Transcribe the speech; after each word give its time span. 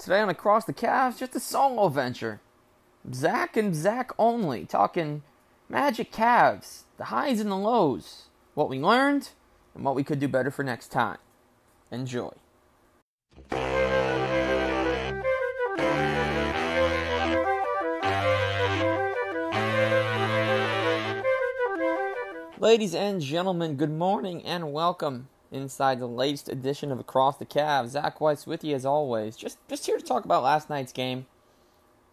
Today 0.00 0.20
on 0.20 0.30
Across 0.30 0.64
the 0.64 0.72
Cavs, 0.72 1.18
just 1.18 1.36
a 1.36 1.40
solo 1.40 1.88
venture. 1.88 2.40
Zach 3.12 3.54
and 3.54 3.76
Zach 3.76 4.12
only, 4.18 4.64
talking 4.64 5.22
Magic 5.68 6.10
Cavs, 6.10 6.84
the 6.96 7.04
highs 7.04 7.38
and 7.38 7.50
the 7.50 7.56
lows, 7.56 8.30
what 8.54 8.70
we 8.70 8.78
learned, 8.78 9.28
and 9.74 9.84
what 9.84 9.94
we 9.94 10.02
could 10.02 10.18
do 10.18 10.26
better 10.26 10.50
for 10.50 10.64
next 10.64 10.88
time. 10.88 11.18
Enjoy. 11.90 12.30
Ladies 22.58 22.94
and 22.94 23.20
gentlemen, 23.20 23.74
good 23.74 23.92
morning 23.92 24.42
and 24.46 24.72
welcome 24.72 25.28
inside 25.52 25.98
the 25.98 26.06
latest 26.06 26.48
edition 26.48 26.92
of 26.92 26.98
Across 26.98 27.38
the 27.38 27.46
Cavs. 27.46 27.88
Zach 27.88 28.20
Weiss 28.20 28.46
with 28.46 28.64
you 28.64 28.74
as 28.74 28.86
always. 28.86 29.36
Just 29.36 29.58
just 29.68 29.86
here 29.86 29.98
to 29.98 30.04
talk 30.04 30.24
about 30.24 30.42
last 30.42 30.70
night's 30.70 30.92
game. 30.92 31.26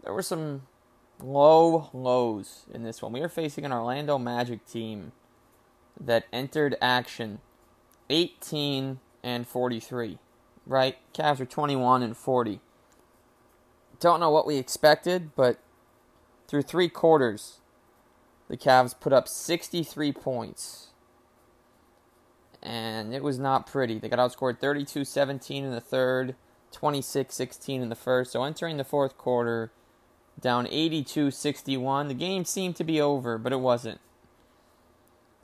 There 0.04 0.14
were 0.14 0.22
some 0.22 0.64
low 1.22 1.90
lows 1.94 2.66
in 2.74 2.84
this 2.84 3.02
one. 3.02 3.12
We 3.12 3.22
are 3.22 3.30
facing 3.30 3.66
an 3.66 3.72
Orlando 3.72 4.18
Magic 4.18 4.66
team 4.66 5.12
that 6.00 6.26
entered 6.32 6.76
action 6.82 7.40
18 8.10 9.00
and 9.24 9.48
43. 9.48 10.20
Right? 10.66 10.98
Cavs 11.14 11.40
are 11.40 11.46
21 11.46 12.04
and 12.04 12.18
40. 12.18 12.60
Don't 14.00 14.20
know 14.20 14.30
what 14.30 14.46
we 14.46 14.58
expected, 14.58 15.36
but 15.36 15.60
through 16.48 16.62
three 16.62 16.90
quarters, 16.90 17.60
the 18.48 18.58
Cavs 18.58 18.98
put 18.98 19.12
up 19.12 19.28
63 19.28 20.12
points 20.12 20.90
and 22.68 23.16
it 23.16 23.24
was 23.24 23.40
not 23.40 23.66
pretty. 23.66 23.98
They 23.98 24.10
got 24.10 24.20
outscored 24.20 24.60
32 24.60 25.06
17 25.06 25.64
in 25.64 25.72
the 25.72 25.80
third, 25.80 26.36
26 26.74 27.34
16 27.34 27.82
in 27.82 27.88
the 27.88 27.96
first. 27.96 28.34
So 28.34 28.44
entering 28.44 28.76
the 28.76 28.84
fourth 28.84 29.18
quarter, 29.18 29.72
down 30.40 30.68
82 30.70 31.32
61. 31.32 32.10
The 32.10 32.14
game 32.14 32.44
seemed 32.44 32.76
to 32.76 32.84
be 32.84 33.00
over, 33.00 33.38
but 33.38 33.54
it 33.54 33.62
wasn't. 33.62 34.02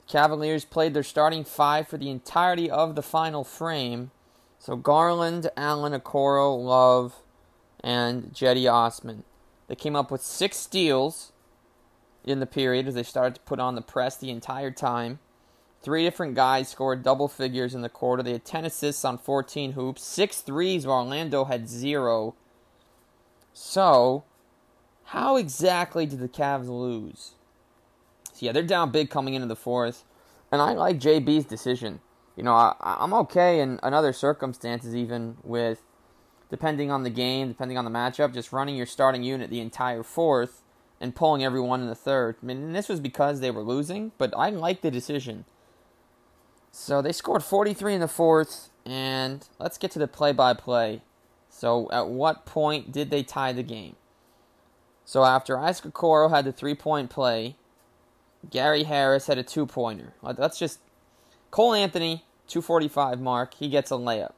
The 0.06 0.12
Cavaliers 0.12 0.66
played 0.66 0.92
their 0.92 1.02
starting 1.02 1.44
five 1.44 1.88
for 1.88 1.96
the 1.96 2.10
entirety 2.10 2.70
of 2.70 2.94
the 2.94 3.02
final 3.02 3.42
frame. 3.42 4.10
So 4.58 4.76
Garland, 4.76 5.50
Allen, 5.56 5.98
Okoro, 5.98 6.62
Love, 6.62 7.22
and 7.82 8.34
Cedi 8.34 8.70
Osman. 8.70 9.24
They 9.66 9.74
came 9.74 9.96
up 9.96 10.10
with 10.10 10.20
six 10.20 10.58
steals 10.58 11.32
in 12.22 12.40
the 12.40 12.46
period 12.46 12.86
as 12.86 12.94
they 12.94 13.02
started 13.02 13.36
to 13.36 13.40
put 13.42 13.60
on 13.60 13.76
the 13.76 13.82
press 13.82 14.14
the 14.14 14.30
entire 14.30 14.70
time. 14.70 15.20
Three 15.84 16.02
different 16.02 16.34
guys 16.34 16.70
scored 16.70 17.02
double 17.02 17.28
figures 17.28 17.74
in 17.74 17.82
the 17.82 17.90
quarter. 17.90 18.22
They 18.22 18.32
had 18.32 18.46
10 18.46 18.64
assists 18.64 19.04
on 19.04 19.18
14 19.18 19.72
hoops, 19.72 20.02
six 20.02 20.40
threes, 20.40 20.86
while 20.86 21.00
Orlando 21.00 21.44
had 21.44 21.68
zero. 21.68 22.34
So, 23.52 24.24
how 25.04 25.36
exactly 25.36 26.06
did 26.06 26.20
the 26.20 26.28
Cavs 26.28 26.68
lose? 26.68 27.32
So, 28.32 28.46
yeah, 28.46 28.52
they're 28.52 28.62
down 28.62 28.92
big 28.92 29.10
coming 29.10 29.34
into 29.34 29.46
the 29.46 29.54
fourth. 29.54 30.04
And 30.50 30.62
I 30.62 30.72
like 30.72 30.98
JB's 30.98 31.44
decision. 31.44 32.00
You 32.34 32.44
know, 32.44 32.54
I, 32.54 32.74
I'm 32.80 33.12
okay 33.12 33.60
in, 33.60 33.78
in 33.82 33.92
other 33.92 34.14
circumstances, 34.14 34.96
even 34.96 35.36
with, 35.42 35.82
depending 36.48 36.90
on 36.90 37.02
the 37.02 37.10
game, 37.10 37.48
depending 37.48 37.76
on 37.76 37.84
the 37.84 37.90
matchup, 37.90 38.32
just 38.32 38.54
running 38.54 38.74
your 38.74 38.86
starting 38.86 39.22
unit 39.22 39.50
the 39.50 39.60
entire 39.60 40.02
fourth 40.02 40.62
and 40.98 41.14
pulling 41.14 41.44
everyone 41.44 41.82
in 41.82 41.88
the 41.88 41.94
third. 41.94 42.36
I 42.42 42.46
mean, 42.46 42.72
this 42.72 42.88
was 42.88 43.00
because 43.00 43.40
they 43.40 43.50
were 43.50 43.62
losing, 43.62 44.12
but 44.16 44.32
I 44.34 44.48
like 44.48 44.80
the 44.80 44.90
decision. 44.90 45.44
So 46.76 47.00
they 47.00 47.12
scored 47.12 47.44
43 47.44 47.94
in 47.94 48.00
the 48.00 48.08
fourth, 48.08 48.70
and 48.84 49.46
let's 49.60 49.78
get 49.78 49.92
to 49.92 50.00
the 50.00 50.08
play 50.08 50.32
by 50.32 50.54
play. 50.54 51.02
So, 51.48 51.88
at 51.92 52.08
what 52.08 52.46
point 52.46 52.90
did 52.90 53.10
they 53.10 53.22
tie 53.22 53.52
the 53.52 53.62
game? 53.62 53.94
So, 55.04 55.22
after 55.24 55.56
Isaac 55.56 55.92
Okoro 55.92 56.30
had 56.30 56.44
the 56.44 56.50
three 56.50 56.74
point 56.74 57.10
play, 57.10 57.54
Gary 58.50 58.82
Harris 58.82 59.28
had 59.28 59.38
a 59.38 59.44
two 59.44 59.66
pointer. 59.66 60.14
Let's 60.20 60.58
just. 60.58 60.80
Cole 61.52 61.74
Anthony, 61.74 62.24
245 62.48 63.20
mark, 63.20 63.54
he 63.54 63.68
gets 63.68 63.92
a 63.92 63.94
layup. 63.94 64.32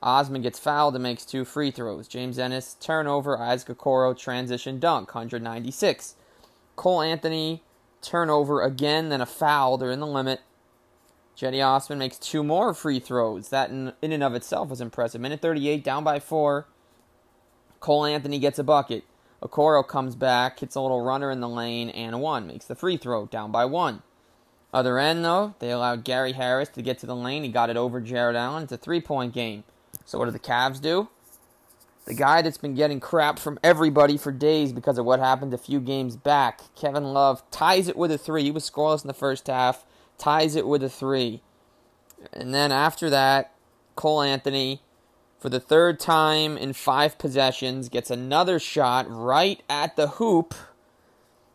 Osman 0.00 0.42
gets 0.42 0.60
fouled 0.60 0.94
and 0.94 1.02
makes 1.02 1.24
two 1.24 1.44
free 1.44 1.72
throws. 1.72 2.06
James 2.06 2.38
Ennis, 2.38 2.76
turnover. 2.78 3.36
Isaac 3.36 3.76
Okoro, 3.76 4.16
transition 4.16 4.78
dunk, 4.78 5.16
196. 5.16 6.14
Cole 6.76 7.02
Anthony, 7.02 7.64
turnover 8.02 8.62
again, 8.62 9.08
then 9.08 9.20
a 9.20 9.26
foul. 9.26 9.76
They're 9.78 9.90
in 9.90 9.98
the 9.98 10.06
limit. 10.06 10.42
Cedi 11.40 11.66
Osman 11.66 11.98
makes 11.98 12.18
two 12.18 12.44
more 12.44 12.74
free 12.74 13.00
throws. 13.00 13.48
That 13.48 13.70
in, 13.70 13.94
in 14.02 14.12
and 14.12 14.22
of 14.22 14.34
itself 14.34 14.68
was 14.68 14.82
impressive. 14.82 15.22
Minute 15.22 15.40
38, 15.40 15.82
down 15.82 16.04
by 16.04 16.20
four. 16.20 16.66
Cole 17.80 18.04
Anthony 18.04 18.38
gets 18.38 18.58
a 18.58 18.64
bucket. 18.64 19.04
Okoro 19.42 19.86
comes 19.86 20.14
back, 20.14 20.60
hits 20.60 20.74
a 20.74 20.82
little 20.82 21.00
runner 21.00 21.30
in 21.30 21.40
the 21.40 21.48
lane, 21.48 21.88
and 21.88 22.20
one. 22.20 22.46
Makes 22.46 22.66
the 22.66 22.74
free 22.74 22.98
throw, 22.98 23.24
down 23.24 23.50
by 23.50 23.64
one. 23.64 24.02
Other 24.74 24.98
end, 24.98 25.24
though, 25.24 25.54
they 25.60 25.70
allowed 25.70 26.04
Gary 26.04 26.32
Harris 26.32 26.68
to 26.70 26.82
get 26.82 26.98
to 26.98 27.06
the 27.06 27.16
lane. 27.16 27.42
He 27.42 27.48
got 27.48 27.70
it 27.70 27.76
over 27.78 28.02
Jarrett 28.02 28.36
Allen. 28.36 28.64
It's 28.64 28.72
a 28.72 28.76
three 28.76 29.00
point 29.00 29.32
game. 29.32 29.64
So, 30.04 30.18
what 30.18 30.26
do 30.26 30.32
the 30.32 30.38
Cavs 30.38 30.78
do? 30.78 31.08
The 32.04 32.12
guy 32.12 32.42
that's 32.42 32.58
been 32.58 32.74
getting 32.74 33.00
crap 33.00 33.38
from 33.38 33.58
everybody 33.64 34.18
for 34.18 34.30
days 34.30 34.74
because 34.74 34.98
of 34.98 35.06
what 35.06 35.20
happened 35.20 35.54
a 35.54 35.58
few 35.58 35.80
games 35.80 36.16
back, 36.16 36.60
Kevin 36.76 37.14
Love, 37.14 37.42
ties 37.50 37.88
it 37.88 37.96
with 37.96 38.12
a 38.12 38.18
three. 38.18 38.42
He 38.42 38.50
was 38.50 38.68
scoreless 38.68 39.02
in 39.02 39.08
the 39.08 39.14
first 39.14 39.46
half 39.46 39.86
ties 40.20 40.54
it 40.54 40.66
with 40.66 40.84
a 40.84 40.88
three. 40.88 41.42
And 42.32 42.54
then 42.54 42.70
after 42.70 43.10
that, 43.10 43.52
Cole 43.96 44.22
Anthony, 44.22 44.82
for 45.38 45.48
the 45.48 45.58
third 45.58 45.98
time 45.98 46.56
in 46.56 46.74
five 46.74 47.18
possessions, 47.18 47.88
gets 47.88 48.10
another 48.10 48.58
shot 48.58 49.06
right 49.08 49.62
at 49.68 49.96
the 49.96 50.08
hoop. 50.08 50.54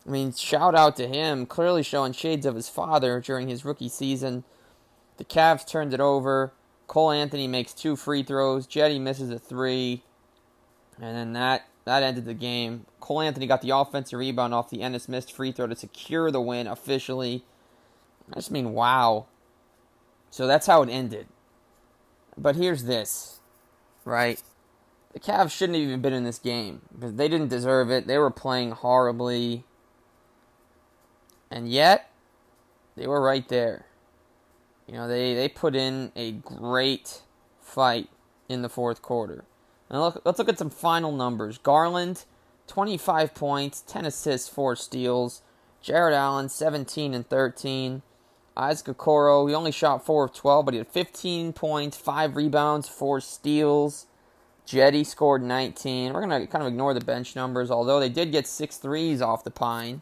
I 0.05 0.09
mean, 0.09 0.33
shout 0.33 0.75
out 0.75 0.95
to 0.97 1.07
him, 1.07 1.45
clearly 1.45 1.83
showing 1.83 2.13
shades 2.13 2.45
of 2.45 2.55
his 2.55 2.69
father 2.69 3.21
during 3.21 3.47
his 3.47 3.63
rookie 3.63 3.89
season. 3.89 4.43
The 5.17 5.25
Cavs 5.25 5.67
turned 5.67 5.93
it 5.93 5.99
over. 5.99 6.51
Cole 6.87 7.11
Anthony 7.11 7.47
makes 7.47 7.73
two 7.73 7.95
free 7.95 8.21
throws. 8.21 8.67
Cedi 8.67 8.99
misses 8.99 9.29
a 9.29 9.39
three. 9.39 10.03
And 11.01 11.15
then 11.15 11.33
that, 11.33 11.67
that 11.85 12.03
ended 12.03 12.25
the 12.25 12.33
game. 12.33 12.85
Cole 12.99 13.21
Anthony 13.21 13.47
got 13.47 13.61
the 13.61 13.71
offensive 13.71 14.19
rebound 14.19 14.53
off 14.53 14.69
the 14.69 14.81
Ennis 14.81 15.09
missed 15.09 15.31
free 15.31 15.51
throw 15.51 15.67
to 15.67 15.75
secure 15.75 16.31
the 16.31 16.41
win 16.41 16.67
officially. 16.67 17.43
I 18.31 18.35
just 18.35 18.51
mean, 18.51 18.73
wow. 18.73 19.27
So 20.29 20.47
that's 20.47 20.67
how 20.67 20.81
it 20.81 20.89
ended. 20.89 21.27
But 22.37 22.55
here's 22.55 22.83
this, 22.83 23.39
right? 24.03 24.41
The 25.13 25.19
Cavs 25.19 25.51
shouldn't 25.51 25.77
have 25.77 25.87
even 25.87 26.01
been 26.01 26.13
in 26.13 26.25
this 26.25 26.39
game 26.39 26.81
because 26.93 27.15
they 27.15 27.29
didn't 27.29 27.47
deserve 27.47 27.89
it. 27.89 28.05
They 28.05 28.17
were 28.17 28.31
playing 28.31 28.71
horribly. 28.71 29.63
And 31.49 31.69
yet, 31.69 32.11
they 32.97 33.07
were 33.07 33.21
right 33.21 33.47
there. 33.47 33.85
You 34.87 34.95
know, 34.95 35.07
they, 35.07 35.33
they 35.33 35.47
put 35.47 35.75
in 35.75 36.11
a 36.15 36.33
great 36.33 37.21
fight 37.61 38.09
in 38.49 38.61
the 38.61 38.69
fourth 38.69 39.01
quarter. 39.01 39.45
And 39.89 40.01
look, 40.01 40.21
let's 40.25 40.37
look 40.37 40.49
at 40.49 40.59
some 40.59 40.69
final 40.69 41.11
numbers. 41.11 41.57
Garland, 41.57 42.25
25 42.67 43.33
points, 43.33 43.81
10 43.87 44.05
assists, 44.05 44.49
4 44.49 44.75
steals. 44.75 45.41
Jarrett 45.81 46.15
Allen, 46.15 46.49
17 46.49 47.13
and 47.13 47.29
13. 47.29 48.01
Isaac 48.57 48.97
Okoro, 48.97 49.49
he 49.49 49.55
only 49.55 49.71
shot 49.71 50.05
4 50.05 50.25
of 50.25 50.33
12, 50.33 50.65
but 50.65 50.73
he 50.73 50.77
had 50.77 50.87
15 50.87 51.51
points, 51.51 51.97
5 51.97 52.35
rebounds, 52.35 52.87
4 52.87 53.19
steals. 53.19 54.07
Cedi 54.65 55.05
scored 55.05 55.43
19. 55.43 56.13
We're 56.13 56.25
going 56.25 56.41
to 56.41 56.47
kind 56.47 56.63
of 56.63 56.69
ignore 56.69 56.93
the 56.93 57.01
bench 57.01 57.35
numbers, 57.35 57.69
although 57.69 57.99
they 57.99 58.09
did 58.09 58.31
get 58.31 58.47
six 58.47 58.77
threes 58.77 59.21
off 59.21 59.43
the 59.43 59.51
pine. 59.51 60.01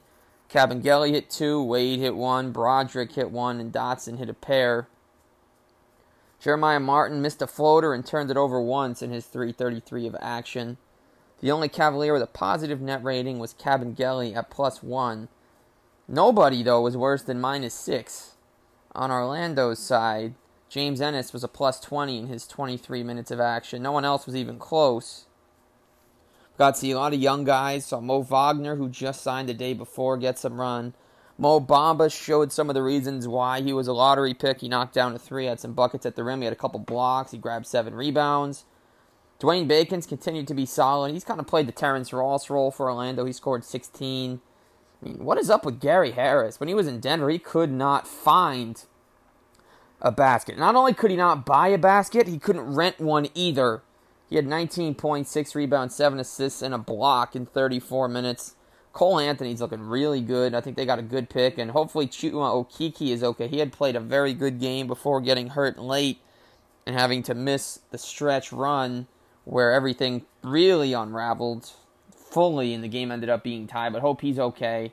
Kabengele 0.49 1.11
hit 1.11 1.29
2, 1.31 1.63
Wade 1.63 1.99
hit 1.99 2.15
1, 2.15 2.53
Brodric 2.53 3.13
hit 3.13 3.31
1, 3.31 3.59
and 3.59 3.73
Dotson 3.73 4.19
hit 4.19 4.29
a 4.29 4.33
pair. 4.33 4.87
Jeremiah 6.39 6.79
Martin 6.79 7.21
missed 7.21 7.41
a 7.41 7.47
floater 7.47 7.93
and 7.93 8.05
turned 8.05 8.29
it 8.29 8.37
over 8.37 8.61
once 8.61 9.01
in 9.01 9.11
his 9.11 9.25
333 9.25 10.07
of 10.07 10.15
action. 10.19 10.77
The 11.39 11.51
only 11.51 11.69
Cavalier 11.69 12.13
with 12.13 12.21
a 12.21 12.27
positive 12.27 12.79
net 12.79 13.03
rating 13.03 13.39
was 13.39 13.53
Kabengele 13.53 14.35
at 14.35 14.51
plus 14.51 14.83
1. 14.83 15.27
Nobody, 16.07 16.61
though, 16.61 16.81
was 16.81 16.95
worse 16.95 17.23
than 17.23 17.41
minus 17.41 17.73
6. 17.73 18.35
On 18.95 19.11
Orlando's 19.11 19.79
side, 19.79 20.35
James 20.69 21.01
Ennis 21.01 21.33
was 21.33 21.43
a 21.43 21.47
plus 21.47 21.79
20 21.79 22.17
in 22.17 22.27
his 22.27 22.47
23 22.47 23.03
minutes 23.03 23.31
of 23.31 23.39
action. 23.39 23.81
No 23.81 23.91
one 23.91 24.05
else 24.05 24.25
was 24.25 24.35
even 24.35 24.59
close. 24.59 25.25
Got 26.57 26.75
to 26.75 26.79
see 26.79 26.91
a 26.91 26.97
lot 26.97 27.13
of 27.13 27.19
young 27.19 27.43
guys. 27.43 27.85
Saw 27.85 27.99
Mo 27.99 28.21
Wagner, 28.21 28.75
who 28.75 28.89
just 28.89 29.23
signed 29.23 29.49
the 29.49 29.53
day 29.53 29.73
before, 29.73 30.17
get 30.17 30.37
some 30.37 30.59
run. 30.61 30.93
Mo 31.37 31.59
Bamba 31.59 32.13
showed 32.13 32.51
some 32.51 32.69
of 32.69 32.75
the 32.75 32.83
reasons 32.83 33.27
why 33.27 33.61
he 33.61 33.73
was 33.73 33.87
a 33.87 33.93
lottery 33.93 34.35
pick. 34.35 34.61
He 34.61 34.69
knocked 34.69 34.93
down 34.93 35.15
a 35.15 35.19
three, 35.19 35.45
had 35.45 35.59
some 35.59 35.73
buckets 35.73 36.05
at 36.05 36.15
the 36.15 36.23
rim, 36.23 36.41
he 36.41 36.45
had 36.45 36.53
a 36.53 36.55
couple 36.57 36.79
blocks, 36.79 37.31
he 37.31 37.39
grabbed 37.39 37.65
seven 37.65 37.95
rebounds. 37.95 38.65
Dwayne 39.39 39.67
Bacon's 39.67 40.05
continued 40.05 40.47
to 40.47 40.53
be 40.53 40.65
solid. 40.65 41.11
He's 41.11 41.23
kind 41.23 41.39
of 41.39 41.47
played 41.47 41.67
the 41.67 41.73
Terrence 41.73 42.13
Ross 42.13 42.49
role 42.49 42.69
for 42.69 42.89
Orlando. 42.89 43.25
He 43.25 43.33
scored 43.33 43.65
16. 43.65 44.39
I 45.03 45.09
mean, 45.09 45.25
what 45.25 45.37
is 45.37 45.49
up 45.49 45.65
with 45.65 45.81
Gary 45.81 46.11
Harris? 46.11 46.59
When 46.59 46.69
he 46.69 46.75
was 46.75 46.87
in 46.87 47.01
Denver, 47.01 47.29
he 47.29 47.39
could 47.39 47.71
not 47.71 48.07
find 48.07 48.81
a 50.01 50.11
basket. 50.11 50.57
Not 50.57 50.75
only 50.75 50.93
could 50.93 51.11
he 51.11 51.17
not 51.17 51.45
buy 51.45 51.69
a 51.69 51.77
basket, 51.77 52.27
he 52.27 52.39
couldn't 52.39 52.73
rent 52.73 52.99
one 52.99 53.27
either. 53.33 53.83
He 54.29 54.37
had 54.37 54.47
19 54.47 54.95
points, 54.95 55.31
6 55.31 55.55
rebounds, 55.55 55.95
7 55.95 56.19
assists, 56.19 56.61
and 56.61 56.73
a 56.73 56.77
block 56.77 57.35
in 57.35 57.45
34 57.45 58.07
minutes. 58.07 58.55
Cole 58.93 59.19
Anthony's 59.19 59.59
looking 59.59 59.81
really 59.81 60.21
good. 60.21 60.53
I 60.53 60.61
think 60.61 60.77
they 60.77 60.85
got 60.85 60.99
a 60.99 61.03
good 61.03 61.29
pick, 61.29 61.57
and 61.57 61.71
hopefully 61.71 62.07
Chuma 62.07 62.65
Okeke 62.65 63.11
is 63.11 63.23
okay. 63.23 63.47
He 63.47 63.59
had 63.59 63.73
played 63.73 63.95
a 63.95 63.99
very 63.99 64.33
good 64.33 64.59
game 64.59 64.87
before 64.87 65.19
getting 65.19 65.49
hurt 65.49 65.79
late 65.79 66.19
and 66.85 66.97
having 66.97 67.23
to 67.23 67.33
miss 67.33 67.79
the 67.91 67.97
stretch 67.97 68.53
run 68.53 69.07
where 69.43 69.73
everything 69.73 70.25
really 70.43 70.93
unraveled 70.93 71.71
fully 72.33 72.73
and 72.73 72.83
the 72.83 72.87
game 72.89 73.11
ended 73.11 73.29
up 73.29 73.43
being 73.43 73.67
tied. 73.67 73.93
But 73.93 74.01
hope 74.01 74.21
he's 74.21 74.39
okay. 74.39 74.91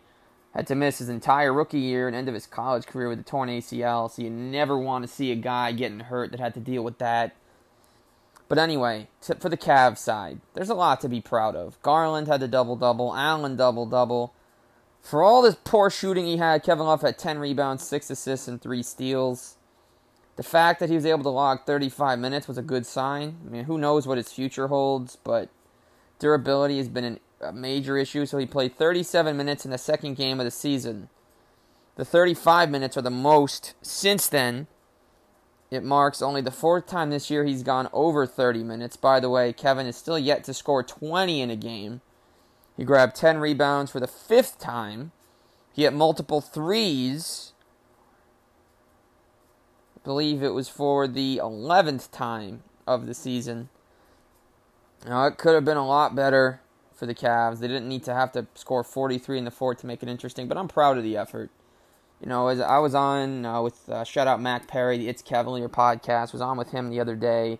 Had 0.54 0.66
to 0.66 0.74
miss 0.74 0.98
his 0.98 1.08
entire 1.08 1.52
rookie 1.52 1.78
year 1.78 2.06
and 2.06 2.16
end 2.16 2.28
of 2.28 2.34
his 2.34 2.46
college 2.46 2.86
career 2.86 3.08
with 3.08 3.20
a 3.20 3.24
torn 3.24 3.48
ACL, 3.48 4.10
so 4.10 4.22
you 4.22 4.30
never 4.30 4.76
want 4.76 5.04
to 5.04 5.08
see 5.08 5.30
a 5.30 5.36
guy 5.36 5.70
getting 5.72 6.00
hurt 6.00 6.32
that 6.32 6.40
had 6.40 6.54
to 6.54 6.60
deal 6.60 6.82
with 6.82 6.98
that. 6.98 7.36
But 8.48 8.58
anyway, 8.58 9.06
for 9.20 9.48
the 9.48 9.56
Cavs 9.56 9.98
side, 9.98 10.40
there's 10.54 10.68
a 10.68 10.74
lot 10.74 11.00
to 11.02 11.08
be 11.08 11.20
proud 11.20 11.54
of. 11.54 11.80
Garland 11.82 12.26
had 12.26 12.40
the 12.40 12.48
double 12.48 12.74
double, 12.74 13.14
Allen 13.14 13.54
double 13.54 13.86
double. 13.86 14.34
For 15.00 15.22
all 15.22 15.40
this 15.40 15.56
poor 15.62 15.88
shooting 15.88 16.26
he 16.26 16.38
had, 16.38 16.64
Kevin 16.64 16.86
Love 16.86 17.02
had 17.02 17.16
10 17.16 17.38
rebounds, 17.38 17.86
6 17.86 18.10
assists, 18.10 18.48
and 18.48 18.60
3 18.60 18.82
steals. 18.82 19.56
The 20.34 20.42
fact 20.42 20.80
that 20.80 20.88
he 20.88 20.96
was 20.96 21.06
able 21.06 21.22
to 21.22 21.30
log 21.30 21.60
35 21.64 22.18
minutes 22.18 22.48
was 22.48 22.58
a 22.58 22.62
good 22.62 22.86
sign. 22.86 23.36
I 23.46 23.50
mean, 23.50 23.64
who 23.64 23.78
knows 23.78 24.06
what 24.06 24.18
his 24.18 24.32
future 24.32 24.66
holds, 24.66 25.16
but 25.16 25.48
durability 26.18 26.78
has 26.78 26.88
been 26.88 27.04
an, 27.04 27.20
a 27.40 27.52
major 27.52 27.96
issue. 27.96 28.26
So 28.26 28.38
he 28.38 28.46
played 28.46 28.76
37 28.76 29.36
minutes 29.36 29.64
in 29.64 29.70
the 29.70 29.78
second 29.78 30.14
game 30.14 30.40
of 30.40 30.44
the 30.44 30.50
season. 30.50 31.08
The 31.96 32.04
35 32.04 32.70
minutes 32.70 32.96
are 32.96 33.02
the 33.02 33.10
most 33.10 33.74
since 33.82 34.26
then 34.26 34.66
it 35.70 35.84
marks 35.84 36.20
only 36.20 36.40
the 36.40 36.50
fourth 36.50 36.86
time 36.86 37.10
this 37.10 37.30
year 37.30 37.44
he's 37.44 37.62
gone 37.62 37.88
over 37.92 38.26
30 38.26 38.64
minutes. 38.64 38.96
By 38.96 39.20
the 39.20 39.30
way, 39.30 39.52
Kevin 39.52 39.86
is 39.86 39.96
still 39.96 40.18
yet 40.18 40.42
to 40.44 40.54
score 40.54 40.82
20 40.82 41.40
in 41.40 41.50
a 41.50 41.56
game. 41.56 42.00
He 42.76 42.84
grabbed 42.84 43.14
10 43.14 43.38
rebounds 43.38 43.92
for 43.92 44.00
the 44.00 44.08
fifth 44.08 44.58
time. 44.58 45.12
He 45.72 45.82
hit 45.82 45.92
multiple 45.92 46.40
threes. 46.40 47.52
I 49.96 50.00
believe 50.02 50.42
it 50.42 50.54
was 50.54 50.68
for 50.68 51.06
the 51.06 51.40
11th 51.42 52.10
time 52.10 52.64
of 52.86 53.06
the 53.06 53.14
season. 53.14 53.68
Now, 55.06 55.26
it 55.26 55.38
could 55.38 55.54
have 55.54 55.64
been 55.64 55.76
a 55.76 55.86
lot 55.86 56.16
better 56.16 56.60
for 57.00 57.06
the 57.06 57.14
Cavs. 57.14 57.58
They 57.58 57.66
didn't 57.66 57.88
need 57.88 58.04
to 58.04 58.14
have 58.14 58.30
to 58.32 58.46
score 58.54 58.84
43 58.84 59.38
in 59.38 59.44
the 59.44 59.50
fourth 59.50 59.78
to 59.78 59.86
make 59.86 60.04
it 60.04 60.08
interesting, 60.08 60.46
but 60.46 60.56
I'm 60.56 60.68
proud 60.68 60.96
of 60.96 61.02
the 61.02 61.16
effort 61.16 61.50
you 62.20 62.28
know, 62.28 62.48
as 62.48 62.60
I 62.60 62.78
was 62.78 62.94
on 62.94 63.46
uh, 63.46 63.62
with 63.62 63.88
uh, 63.88 64.04
shout 64.04 64.26
out 64.26 64.42
Mac 64.42 64.68
Perry, 64.68 64.98
the 64.98 65.08
It's 65.08 65.22
Cavalier 65.22 65.68
podcast, 65.68 66.32
was 66.32 66.42
on 66.42 66.58
with 66.58 66.70
him 66.70 66.90
the 66.90 67.00
other 67.00 67.16
day, 67.16 67.58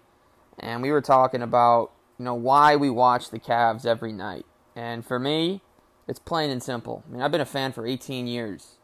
and 0.59 0.83
we 0.83 0.91
were 0.91 1.01
talking 1.01 1.41
about 1.41 1.93
you 2.19 2.27
know 2.27 2.35
why 2.35 2.77
we 2.77 2.91
watch 2.91 3.31
the 3.31 3.41
Cavs 3.41 3.87
every 3.87 4.13
night. 4.13 4.45
And 4.77 5.05
for 5.05 5.19
me, 5.19 5.63
it's 6.07 6.19
plain 6.19 6.51
and 6.51 6.63
simple. 6.63 7.03
I 7.09 7.13
mean, 7.13 7.23
I've 7.23 7.33
been 7.33 7.41
a 7.41 7.47
fan 7.47 7.73
for 7.73 7.87
18 7.87 8.27
years 8.27 8.77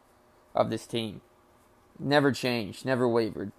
of 0.55 0.71
this 0.71 0.87
team. 0.87 1.21
Never 1.99 2.31
changed, 2.31 2.83
never 2.83 3.07
wavered. 3.07 3.51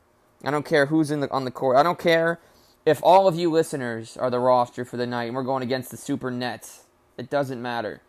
I 0.44 0.50
don't 0.50 0.66
care 0.66 0.86
who's 0.86 1.12
in 1.12 1.20
the 1.20 1.30
on 1.30 1.44
the 1.44 1.50
court. 1.52 1.76
I 1.76 1.84
don't 1.84 1.98
care 2.00 2.40
if 2.84 3.00
all 3.04 3.28
of 3.28 3.36
you 3.36 3.48
listeners 3.48 4.16
are 4.16 4.30
the 4.30 4.40
roster 4.40 4.84
for 4.84 4.96
the 4.96 5.06
night 5.06 5.24
and 5.24 5.36
we're 5.36 5.42
going 5.44 5.62
against 5.62 5.92
the 5.92 5.96
Super 5.96 6.32
Nets. 6.32 6.86
It 7.18 7.28
doesn't 7.28 7.60
matter. 7.60 8.00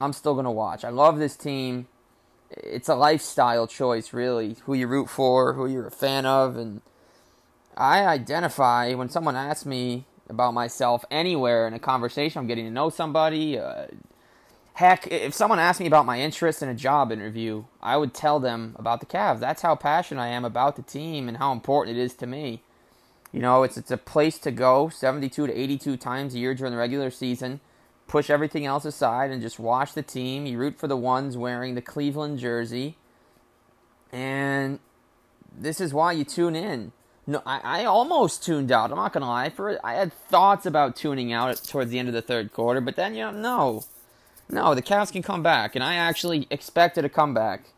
I'm 0.00 0.12
still 0.12 0.34
going 0.34 0.44
to 0.44 0.50
watch. 0.50 0.84
I 0.84 0.90
love 0.90 1.18
this 1.18 1.36
team 1.36 1.88
it's 2.56 2.88
a 2.88 2.94
lifestyle 2.94 3.66
choice, 3.66 4.12
really, 4.12 4.56
who 4.64 4.74
you 4.74 4.86
root 4.86 5.08
for, 5.08 5.54
who 5.54 5.66
you're 5.66 5.86
a 5.86 5.90
fan 5.90 6.26
of, 6.26 6.56
and 6.56 6.80
I 7.76 8.04
identify 8.04 8.92
when 8.94 9.08
someone 9.08 9.36
asks 9.36 9.66
me 9.66 10.04
about 10.28 10.54
myself 10.54 11.04
anywhere 11.10 11.66
in 11.66 11.74
a 11.74 11.78
conversation, 11.78 12.38
I'm 12.38 12.46
getting 12.46 12.64
to 12.64 12.70
know 12.70 12.90
somebody. 12.90 13.58
Uh, 13.58 13.86
heck, 14.74 15.06
if 15.08 15.34
someone 15.34 15.58
asked 15.58 15.80
me 15.80 15.86
about 15.86 16.06
my 16.06 16.20
interest 16.20 16.62
in 16.62 16.68
a 16.68 16.74
job 16.74 17.12
interview, 17.12 17.64
I 17.82 17.96
would 17.96 18.14
tell 18.14 18.40
them 18.40 18.74
about 18.78 19.00
the 19.00 19.06
Cavs. 19.06 19.40
That's 19.40 19.62
how 19.62 19.74
passionate 19.74 20.22
I 20.22 20.28
am 20.28 20.44
about 20.44 20.76
the 20.76 20.82
team 20.82 21.28
and 21.28 21.38
how 21.38 21.52
important 21.52 21.96
it 21.96 22.00
is 22.00 22.14
to 22.14 22.26
me. 22.26 22.62
You 23.30 23.40
know, 23.40 23.62
it's 23.62 23.78
it's 23.78 23.90
a 23.90 23.96
place 23.96 24.38
to 24.40 24.50
go 24.50 24.90
72 24.90 25.46
to 25.46 25.58
82 25.58 25.96
times 25.96 26.34
a 26.34 26.38
year 26.38 26.54
during 26.54 26.72
the 26.72 26.78
regular 26.78 27.10
season 27.10 27.60
push 28.06 28.30
everything 28.30 28.66
else 28.66 28.84
aside 28.84 29.30
and 29.30 29.42
just 29.42 29.58
watch 29.58 29.94
the 29.94 30.02
team. 30.02 30.46
You 30.46 30.58
root 30.58 30.78
for 30.78 30.86
the 30.86 30.96
ones 30.96 31.36
wearing 31.36 31.74
the 31.74 31.82
Cleveland 31.82 32.38
jersey. 32.38 32.96
And 34.12 34.78
this 35.56 35.80
is 35.80 35.94
why 35.94 36.12
you 36.12 36.24
tune 36.24 36.54
in. 36.56 36.92
No, 37.26 37.42
I, 37.46 37.82
I 37.82 37.84
almost 37.84 38.42
tuned 38.42 38.72
out. 38.72 38.90
I'm 38.90 38.96
not 38.96 39.12
gonna 39.12 39.28
lie. 39.28 39.48
For 39.50 39.78
I 39.84 39.94
had 39.94 40.12
thoughts 40.12 40.66
about 40.66 40.96
tuning 40.96 41.32
out 41.32 41.62
towards 41.64 41.90
the 41.90 41.98
end 41.98 42.08
of 42.08 42.14
the 42.14 42.22
third 42.22 42.52
quarter, 42.52 42.80
but 42.80 42.96
then 42.96 43.14
you 43.14 43.22
know, 43.22 43.30
no, 43.30 43.84
no, 44.48 44.74
the 44.74 44.82
Cavs 44.82 45.12
can 45.12 45.22
come 45.22 45.42
back, 45.42 45.74
and 45.74 45.84
I 45.84 45.94
actually 45.94 46.46
expected 46.50 47.04
a 47.04 47.08
comeback. 47.08 47.70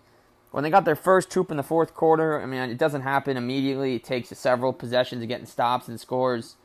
When 0.50 0.64
they 0.64 0.70
got 0.70 0.84
their 0.84 0.96
first 0.96 1.30
troop 1.30 1.50
in 1.50 1.56
the 1.56 1.62
fourth 1.62 1.94
quarter, 1.94 2.40
I 2.40 2.46
mean, 2.46 2.70
it 2.70 2.78
doesn't 2.78 3.02
happen 3.02 3.36
immediately. 3.36 3.96
It 3.96 4.04
takes 4.04 4.28
several 4.38 4.72
possessions 4.72 5.22
of 5.22 5.28
getting 5.28 5.46
stops 5.46 5.88
and 5.88 6.00
scores. 6.00 6.56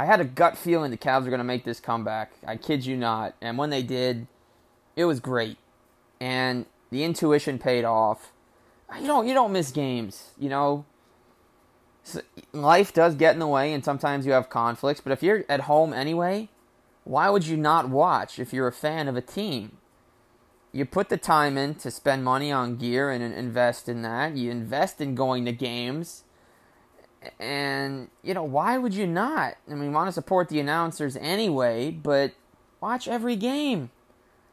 I 0.00 0.06
had 0.06 0.18
a 0.18 0.24
gut 0.24 0.56
feeling 0.56 0.90
the 0.90 0.96
Cavs 0.96 1.24
were 1.24 1.28
going 1.28 1.40
to 1.40 1.44
make 1.44 1.64
this 1.64 1.78
comeback. 1.78 2.32
I 2.46 2.56
kid 2.56 2.86
you 2.86 2.96
not. 2.96 3.34
And 3.42 3.58
when 3.58 3.68
they 3.68 3.82
did, 3.82 4.28
it 4.96 5.04
was 5.04 5.20
great. 5.20 5.58
And 6.18 6.64
the 6.88 7.04
intuition 7.04 7.58
paid 7.58 7.84
off. 7.84 8.32
You 8.98 9.06
don't 9.06 9.28
you 9.28 9.34
don't 9.34 9.52
miss 9.52 9.70
games, 9.70 10.30
you 10.38 10.48
know. 10.48 10.86
life 12.54 12.94
does 12.94 13.14
get 13.14 13.34
in 13.34 13.40
the 13.40 13.46
way 13.46 13.74
and 13.74 13.84
sometimes 13.84 14.24
you 14.24 14.32
have 14.32 14.48
conflicts, 14.48 15.02
but 15.02 15.12
if 15.12 15.22
you're 15.22 15.44
at 15.50 15.60
home 15.60 15.92
anyway, 15.92 16.48
why 17.04 17.28
would 17.28 17.46
you 17.46 17.58
not 17.58 17.90
watch 17.90 18.38
if 18.38 18.54
you're 18.54 18.68
a 18.68 18.72
fan 18.72 19.06
of 19.06 19.16
a 19.16 19.20
team? 19.20 19.76
You 20.72 20.86
put 20.86 21.10
the 21.10 21.18
time 21.18 21.58
in 21.58 21.74
to 21.74 21.90
spend 21.90 22.24
money 22.24 22.50
on 22.50 22.76
gear 22.76 23.10
and 23.10 23.22
invest 23.22 23.86
in 23.86 24.00
that. 24.00 24.34
You 24.34 24.50
invest 24.50 24.98
in 25.02 25.14
going 25.14 25.44
to 25.44 25.52
games 25.52 26.24
and, 27.38 28.08
you 28.22 28.34
know, 28.34 28.44
why 28.44 28.78
would 28.78 28.94
you 28.94 29.06
not? 29.06 29.54
I 29.70 29.74
mean, 29.74 29.92
want 29.92 30.08
to 30.08 30.12
support 30.12 30.48
the 30.48 30.60
announcers 30.60 31.16
anyway, 31.16 31.90
but 31.90 32.32
watch 32.80 33.08
every 33.08 33.36
game. 33.36 33.90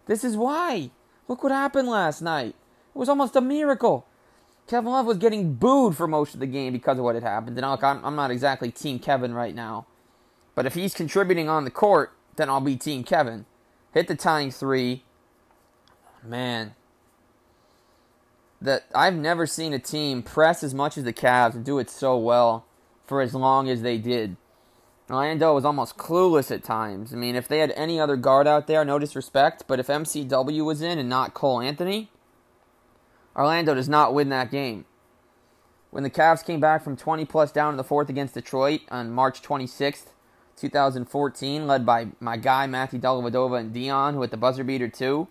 This 0.06 0.24
is 0.24 0.36
why. 0.36 0.92
Look 1.28 1.44
what 1.44 1.52
happened 1.52 1.88
last 1.88 2.22
night. 2.22 2.56
It 2.94 2.98
was 2.98 3.10
almost 3.10 3.36
a 3.36 3.42
miracle. 3.42 4.06
Kevin 4.68 4.92
Love 4.92 5.06
was 5.06 5.18
getting 5.18 5.54
booed 5.54 5.96
for 5.96 6.08
most 6.08 6.34
of 6.34 6.40
the 6.42 6.48
game 6.48 6.74
because 6.74 6.98
of 6.98 7.04
what 7.06 7.16
had 7.16 7.24
happened. 7.24 7.58
And 7.58 7.66
I'm, 7.66 8.06
I'm 8.06 8.16
not 8.16 8.32
exactly 8.32 8.70
Team 8.70 9.00
Kevin 9.00 9.34
right 9.34 9.56
now. 9.56 9.86
But 10.56 10.66
if 10.66 10.74
he's 10.74 10.94
contributing 10.94 11.48
on 11.48 11.64
the 11.64 11.72
court, 11.72 12.14
then 12.36 12.50
I'll 12.50 12.60
be 12.62 12.76
Team 12.76 13.04
Kevin. 13.04 13.46
Hit 13.94 14.08
the 14.08 14.16
tying 14.16 14.52
three. 14.52 15.04
Man, 16.24 16.76
that 18.62 18.86
I've 18.94 19.16
never 19.16 19.46
seen 19.46 19.74
a 19.74 19.80
team 19.80 20.24
press 20.24 20.64
as 20.64 20.74
much 20.74 20.98
as 20.98 21.04
the 21.04 21.14
Cavs 21.14 21.54
and 21.54 21.64
do 21.64 21.80
it 21.80 21.90
so 21.90 22.18
well 22.18 22.66
for 23.08 23.22
as 23.22 23.34
long 23.34 23.70
as 23.70 23.82
they 23.82 23.98
did. 23.98 24.38
Orlando 25.10 25.56
was 25.56 25.64
almost 25.64 25.98
clueless 25.98 26.52
at 26.52 26.64
times. 26.64 27.14
I 27.14 27.16
mean, 27.16 27.36
if 27.36 27.48
they 27.48 27.60
had 27.60 27.72
any 27.78 28.00
other 28.00 28.18
guard 28.18 28.46
out 28.46 28.68
there, 28.68 28.84
no 28.84 29.00
disrespect, 29.00 29.64
but 29.66 29.80
if 29.80 29.88
MCW 29.88 30.66
was 30.66 30.82
in 30.82 31.00
and 31.00 31.08
not 31.08 31.34
Cole 31.34 31.62
Anthony, 31.62 32.12
Orlando 33.36 33.74
does 33.74 33.88
not 33.88 34.14
win 34.14 34.28
that 34.30 34.52
game. 34.52 34.86
When 35.92 36.04
the 36.04 36.10
Cavs 36.10 36.46
came 36.46 36.60
back 36.60 36.84
from 36.84 36.98
20 36.98 37.24
plus 37.24 37.54
down 37.54 37.74
in 37.74 37.78
the 37.78 37.84
fourth 37.86 38.10
against 38.10 38.34
Detroit 38.34 38.82
on 38.92 39.12
March 39.12 39.42
26th, 39.42 40.08
2014, 40.58 41.66
led 41.66 41.86
by 41.86 42.08
my 42.20 42.36
guy 42.36 42.68
Matthew 42.68 43.00
Dellavedova 43.00 43.60
and 43.60 43.74
Dion, 43.74 44.14
who 44.14 44.22
hit 44.22 44.32
the 44.32 44.38
buzzer 44.38 44.66
beater 44.66 44.90
too, 44.90 45.30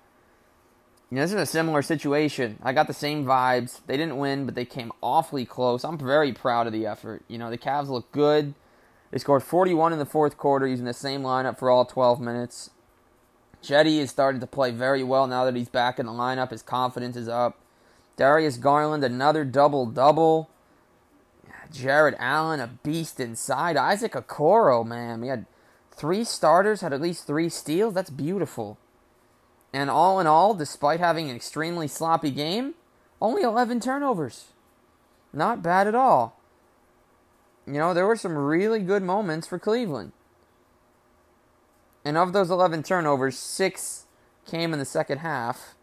you 1.10 1.16
know, 1.16 1.22
this 1.22 1.32
is 1.32 1.40
a 1.40 1.46
similar 1.46 1.82
situation. 1.82 2.58
I 2.62 2.72
got 2.72 2.88
the 2.88 2.94
same 2.94 3.25
vibes. 3.25 3.80
They 3.86 3.96
didn't 3.96 4.18
win, 4.18 4.44
but 4.44 4.54
they 4.56 4.64
came 4.64 4.90
awfully 5.02 5.44
close. 5.44 5.84
I'm 5.84 5.98
very 5.98 6.32
proud 6.32 6.66
of 6.66 6.72
the 6.72 6.86
effort. 6.86 7.22
You 7.28 7.38
know, 7.38 7.48
the 7.48 7.58
Cavs 7.58 7.88
look 7.88 8.10
good. 8.10 8.54
They 9.12 9.18
scored 9.18 9.44
41 9.44 9.92
in 9.92 10.00
the 10.00 10.04
fourth 10.04 10.36
quarter 10.36 10.66
using 10.66 10.84
the 10.84 10.92
same 10.92 11.22
lineup 11.22 11.58
for 11.58 11.70
all 11.70 11.84
12 11.84 12.20
minutes. 12.20 12.70
Cedi 13.62 13.98
is 13.98 14.10
starting 14.10 14.40
to 14.40 14.46
play 14.46 14.72
very 14.72 15.04
well 15.04 15.26
now 15.26 15.44
that 15.44 15.54
he's 15.54 15.68
back 15.68 15.98
in 15.98 16.06
the 16.06 16.12
lineup. 16.12 16.50
His 16.50 16.62
confidence 16.62 17.16
is 17.16 17.28
up. 17.28 17.58
Darius 18.16 18.56
Garland, 18.56 19.04
another 19.04 19.44
double 19.44 19.86
double. 19.86 20.50
Jarrett 21.72 22.16
Allen, 22.18 22.60
a 22.60 22.68
beast 22.82 23.20
inside. 23.20 23.76
Isaac 23.76 24.12
Okoro, 24.12 24.84
man. 24.84 25.20
We 25.20 25.28
had 25.28 25.46
three 25.90 26.25
starters, 26.25 26.80
had 26.80 26.92
at 26.92 27.00
least 27.00 27.26
three 27.26 27.48
steals. 27.48 27.94
That's 27.94 28.10
beautiful. 28.10 28.78
And 29.76 29.90
all 29.90 30.18
in 30.21 30.26
all, 30.26 30.54
despite 30.54 31.00
having 31.00 31.28
an 31.28 31.37
extremely 31.37 31.87
sloppy 31.87 32.30
game, 32.30 32.73
only 33.21 33.42
11 33.42 33.80
turnovers. 33.80 34.47
Not 35.35 35.62
bad 35.62 35.87
at 35.87 35.95
all. 35.95 36.40
You 37.66 37.75
know, 37.75 37.92
there 37.92 38.06
were 38.06 38.16
some 38.16 38.38
really 38.38 38.80
good 38.80 39.02
moments 39.02 39.47
for 39.47 39.59
Cleveland. 39.59 40.12
And 42.06 42.16
of 42.16 42.33
those 42.33 42.50
11 42.50 42.85
turnovers, 42.85 43.37
six 43.37 44.06
came 44.47 44.73
in 44.73 44.78
the 44.78 44.87
second 44.87 45.18
half. 45.18 45.75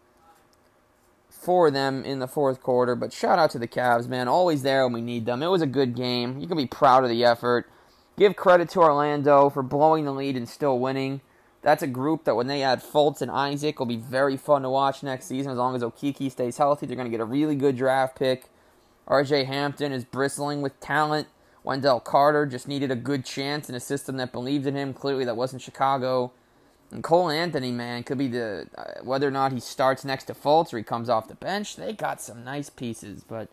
For 1.30 1.70
them 1.70 2.04
in 2.04 2.18
the 2.18 2.26
fourth 2.26 2.60
quarter. 2.60 2.96
But 2.96 3.12
shout 3.12 3.38
out 3.38 3.50
to 3.50 3.60
the 3.60 3.68
Cavs, 3.68 4.08
man. 4.08 4.26
Always 4.26 4.62
there 4.62 4.82
when 4.82 4.94
we 4.94 5.02
need 5.02 5.24
them. 5.24 5.40
It 5.40 5.52
was 5.52 5.62
a 5.62 5.66
good 5.66 5.94
game. 5.94 6.40
You 6.40 6.48
can 6.48 6.56
be 6.56 6.66
proud 6.66 7.04
of 7.04 7.10
the 7.10 7.24
effort. 7.24 7.70
give 8.18 8.34
credit 8.34 8.70
to 8.70 8.80
Orlando 8.80 9.50
for 9.50 9.62
blowing 9.62 10.04
the 10.04 10.12
lead 10.12 10.36
and 10.36 10.48
still 10.48 10.80
winning. 10.80 11.20
That's 11.64 11.82
a 11.82 11.86
group 11.86 12.24
that 12.24 12.36
when 12.36 12.46
they 12.46 12.62
add 12.62 12.82
Fultz 12.82 13.22
and 13.22 13.30
Isaac 13.30 13.78
will 13.78 13.86
be 13.86 13.96
very 13.96 14.36
fun 14.36 14.62
to 14.62 14.70
watch 14.70 15.02
next 15.02 15.24
season 15.24 15.50
as 15.50 15.56
long 15.56 15.74
as 15.74 15.82
Okeke 15.82 16.30
stays 16.30 16.58
healthy. 16.58 16.84
They're 16.84 16.94
going 16.94 17.10
to 17.10 17.10
get 17.10 17.22
a 17.22 17.24
really 17.24 17.56
good 17.56 17.74
draft 17.74 18.18
pick. 18.18 18.50
RJ 19.08 19.46
Hampton 19.46 19.90
is 19.90 20.04
bristling 20.04 20.60
with 20.60 20.78
talent. 20.80 21.26
Wendell 21.62 22.00
Carter 22.00 22.44
just 22.44 22.68
needed 22.68 22.90
a 22.90 22.96
good 22.96 23.24
chance 23.24 23.70
in 23.70 23.74
a 23.74 23.80
system 23.80 24.18
that 24.18 24.30
believed 24.30 24.66
in 24.66 24.74
him. 24.74 24.92
Clearly, 24.92 25.24
that 25.24 25.38
wasn't 25.38 25.62
Chicago. 25.62 26.32
And 26.90 27.02
Cole 27.02 27.30
Anthony, 27.30 27.72
man, 27.72 28.02
could 28.02 28.18
be 28.18 28.28
the 28.28 28.66
uh, 28.76 29.02
whether 29.02 29.26
or 29.26 29.30
not 29.30 29.52
he 29.52 29.58
starts 29.58 30.04
next 30.04 30.24
to 30.24 30.34
Fultz 30.34 30.74
or 30.74 30.76
he 30.76 30.84
comes 30.84 31.08
off 31.08 31.28
the 31.28 31.34
bench. 31.34 31.76
They 31.76 31.94
got 31.94 32.20
some 32.20 32.44
nice 32.44 32.68
pieces, 32.68 33.24
but 33.26 33.48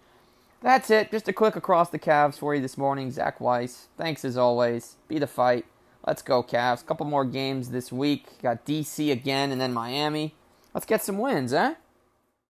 that's 0.62 0.90
it. 0.90 1.12
Just 1.12 1.30
a 1.30 1.34
quick 1.34 1.56
across 1.56 1.90
the 1.90 1.98
Cavs 1.98 2.38
for 2.38 2.54
you 2.54 2.62
this 2.62 2.78
morning. 2.78 3.10
Zach 3.10 3.40
Weiss, 3.40 3.88
thanks 3.98 4.26
as 4.26 4.36
always. 4.36 4.98
Be 5.08 5.18
the 5.18 5.28
fight. 5.28 5.66
Let's 6.06 6.22
go, 6.22 6.42
Cavs. 6.42 6.86
Couple 6.86 7.06
more 7.06 7.26
games 7.26 7.70
this 7.70 7.92
week. 7.92 8.42
Got 8.42 8.66
DC 8.66 9.12
again 9.12 9.52
and 9.52 9.62
then 9.62 9.74
Miami. 9.74 10.34
Let's 10.74 10.86
get 10.86 11.04
some 11.04 11.18
wins, 11.18 11.54
eh? 11.54 11.76